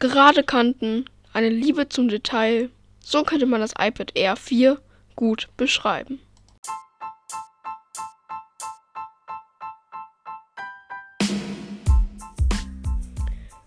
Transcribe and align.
Gerade 0.00 0.42
Kanten, 0.42 1.08
eine 1.32 1.48
Liebe 1.48 1.88
zum 1.88 2.08
Detail, 2.08 2.68
so 2.98 3.22
könnte 3.22 3.46
man 3.46 3.60
das 3.60 3.74
iPad 3.78 4.10
Air 4.16 4.34
4 4.36 4.80
gut 5.14 5.48
beschreiben. 5.56 6.20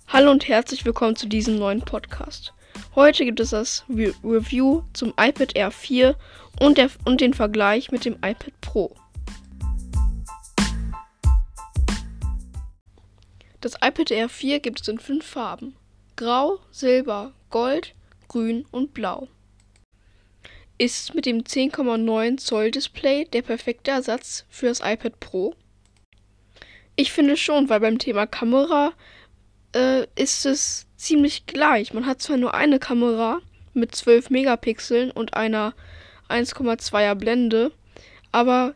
Hallo 0.07 0.31
und 0.31 0.47
herzlich 0.47 0.83
willkommen 0.83 1.15
zu 1.15 1.27
diesem 1.27 1.57
neuen 1.57 1.81
Podcast. 1.81 2.53
Heute 2.93 3.23
gibt 3.23 3.39
es 3.39 3.51
das 3.51 3.85
Re 3.89 4.13
Review 4.23 4.83
zum 4.93 5.13
iPad 5.17 5.55
Air 5.55 5.71
4 5.71 6.15
und, 6.59 6.77
der, 6.77 6.89
und 7.05 7.21
den 7.21 7.33
Vergleich 7.33 7.89
mit 7.91 8.03
dem 8.03 8.15
iPad 8.15 8.53
Pro. 8.59 8.93
Das 13.61 13.75
iPad 13.75 14.11
Air 14.11 14.29
4 14.29 14.59
gibt 14.59 14.81
es 14.81 14.87
in 14.89 14.99
fünf 14.99 15.25
Farben. 15.25 15.73
Grau, 16.17 16.57
Silber, 16.71 17.31
Gold, 17.51 17.93
Grün 18.27 18.65
und 18.71 18.91
Blau. 18.95 19.27
Ist 20.79 21.13
mit 21.13 21.27
dem 21.27 21.43
10,9 21.43 22.37
Zoll 22.39 22.71
Display 22.71 23.25
der 23.25 23.43
perfekte 23.43 23.91
Ersatz 23.91 24.43
für 24.49 24.65
das 24.65 24.79
iPad 24.79 25.19
Pro? 25.19 25.53
Ich 26.95 27.11
finde 27.11 27.37
schon, 27.37 27.69
weil 27.69 27.81
beim 27.81 27.99
Thema 27.99 28.25
Kamera 28.25 28.93
äh, 29.75 30.07
ist 30.15 30.47
es 30.47 30.87
ziemlich 30.95 31.45
gleich. 31.45 31.93
Man 31.93 32.07
hat 32.07 32.19
zwar 32.19 32.37
nur 32.37 32.55
eine 32.55 32.79
Kamera 32.79 33.39
mit 33.75 33.93
12 33.93 34.31
Megapixeln 34.31 35.11
und 35.11 35.35
einer 35.35 35.75
1,2er 36.29 37.13
Blende, 37.13 37.71
aber 38.31 38.73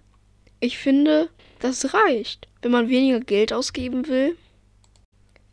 ich 0.59 0.77
finde, 0.77 1.29
das 1.57 1.91
reicht, 1.95 2.47
wenn 2.61 2.69
man 2.69 2.89
weniger 2.89 3.19
Geld 3.19 3.51
ausgeben 3.51 4.07
will 4.07 4.37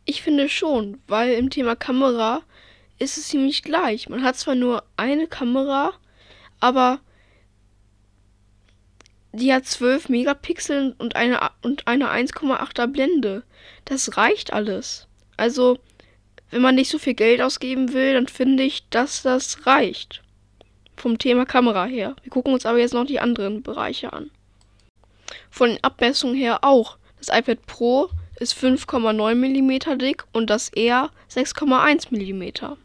ich 0.09 0.23
finde 0.23 0.49
schon, 0.49 0.99
weil 1.07 1.33
im 1.33 1.51
Thema 1.51 1.75
Kamera 1.75 2.41
ist 2.97 3.17
es 3.17 3.27
ziemlich 3.27 3.61
gleich. 3.61 4.09
Man 4.09 4.23
hat 4.23 4.37
zwar 4.37 4.55
nur 4.55 4.83
eine 4.97 5.27
Kamera, 5.27 5.93
aber 6.59 6.99
die 9.31 9.53
hat 9.53 9.67
12 9.67 10.09
Megapixel 10.09 10.95
und 10.97 11.15
eine, 11.15 11.51
und 11.61 11.87
eine 11.87 12.09
1,8er 12.09 12.87
Blende. 12.87 13.43
Das 13.85 14.17
reicht 14.17 14.51
alles. 14.51 15.07
Also, 15.37 15.77
wenn 16.49 16.63
man 16.63 16.73
nicht 16.73 16.89
so 16.89 16.97
viel 16.97 17.13
Geld 17.13 17.39
ausgeben 17.39 17.93
will, 17.93 18.13
dann 18.13 18.27
finde 18.27 18.63
ich, 18.63 18.89
dass 18.89 19.21
das 19.21 19.67
reicht. 19.67 20.23
Vom 20.97 21.19
Thema 21.19 21.45
Kamera 21.45 21.85
her. 21.85 22.15
Wir 22.23 22.31
gucken 22.31 22.53
uns 22.53 22.65
aber 22.65 22.79
jetzt 22.79 22.95
noch 22.95 23.05
die 23.05 23.19
anderen 23.19 23.61
Bereiche 23.61 24.11
an. 24.11 24.31
Von 25.51 25.69
den 25.69 25.83
Abmessungen 25.83 26.35
her 26.35 26.63
auch. 26.63 26.97
Das 27.19 27.29
iPad 27.29 27.63
Pro 27.67 28.09
ist 28.39 28.53
5,9 28.53 29.35
mm 29.35 29.97
dick 29.97 30.23
und 30.33 30.49
das 30.49 30.69
R 30.69 31.11
6,1 31.31 32.07
mm. 32.11 32.75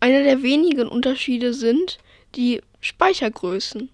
Einer 0.00 0.22
der 0.22 0.42
wenigen 0.42 0.88
Unterschiede 0.88 1.52
sind 1.52 1.98
die 2.34 2.62
Speichergrößen. 2.80 3.90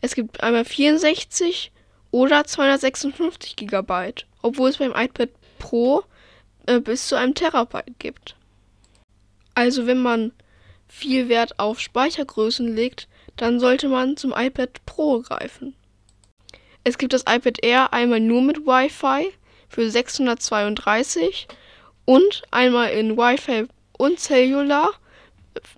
Es 0.00 0.14
gibt 0.14 0.42
einmal 0.42 0.64
64 0.64 1.72
oder 2.10 2.44
256 2.44 3.56
GB, 3.56 4.12
obwohl 4.42 4.70
es 4.70 4.78
beim 4.78 4.92
iPad 4.94 5.30
Pro 5.58 6.02
äh, 6.66 6.80
bis 6.80 7.08
zu 7.08 7.16
einem 7.16 7.34
Terabyte 7.34 7.98
gibt. 7.98 8.36
Also 9.54 9.86
wenn 9.86 10.02
man 10.02 10.32
viel 10.88 11.28
Wert 11.28 11.58
auf 11.58 11.80
Speichergrößen 11.80 12.74
legt, 12.74 13.08
dann 13.36 13.60
sollte 13.60 13.88
man 13.88 14.16
zum 14.16 14.32
iPad 14.36 14.84
Pro 14.86 15.20
greifen. 15.20 15.74
Es 16.84 16.98
gibt 16.98 17.12
das 17.12 17.22
iPad 17.22 17.64
Air 17.64 17.92
einmal 17.92 18.20
nur 18.20 18.42
mit 18.42 18.66
Wi-Fi 18.66 19.32
für 19.74 19.90
632 19.90 21.48
und 22.04 22.42
einmal 22.52 22.90
in 22.92 23.16
Wi-Fi 23.16 23.66
und 23.98 24.20
Cellular 24.20 24.92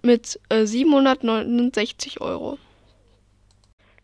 mit 0.03 0.39
äh, 0.51 0.67
769 0.67 2.21
Euro. 2.21 2.59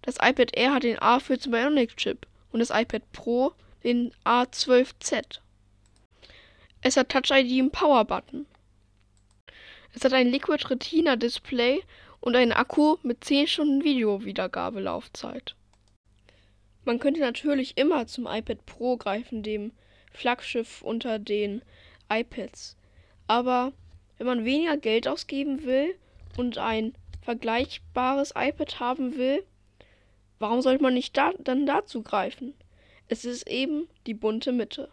Das 0.01 0.17
iPad 0.17 0.57
Air 0.57 0.73
hat 0.73 0.85
den 0.85 0.97
A14 0.97 1.51
Bionic 1.51 1.97
Chip 1.99 2.27
und 2.53 2.61
das 2.61 2.71
iPad 2.71 3.03
Pro 3.13 3.53
den 3.85 4.13
A12Z. 4.25 5.41
Es 6.81 6.97
hat 6.97 7.11
Touch 7.11 7.31
ID 7.31 7.51
im 7.59 7.71
Power 7.71 8.07
Button. 8.07 8.47
Es 9.93 10.05
hat 10.05 10.15
ein 10.15 10.29
Liquid 10.29 10.71
Retina 10.71 11.17
Display 11.17 11.83
und 12.21 12.35
einen 12.35 12.53
Akku 12.53 12.97
mit 13.03 13.25
10 13.25 13.47
Stunden 13.47 13.85
Videowiedergabelaufzeit. 13.85 15.55
Man 16.85 16.99
könnte 16.99 17.21
natürlich 17.21 17.77
immer 17.77 18.07
zum 18.07 18.27
iPad 18.27 18.67
Pro 18.67 18.97
greifen, 18.97 19.43
dem 19.43 19.73
Flaggschiff 20.13 20.83
unter 20.83 21.19
den 21.19 21.63
iPads. 22.11 22.77
Aber 23.27 23.73
wenn 24.19 24.27
man 24.27 24.45
weniger 24.45 24.77
Geld 24.77 25.07
ausgeben 25.09 25.65
will 25.65 25.95
und 26.37 26.59
ein 26.59 26.95
vergleichbares 27.23 28.33
iPad 28.37 28.81
haben 28.81 29.17
will, 29.17 29.45
warum 30.39 30.61
sollte 30.61 30.83
man 30.83 30.95
nicht 30.95 31.17
da, 31.17 31.33
dann 31.39 31.67
dazu 31.67 32.03
greifen? 32.03 32.55
Es 33.09 33.25
ist 33.25 33.49
eben 33.49 33.89
die 34.07 34.15
bunte 34.15 34.53
Mitte. 34.53 34.89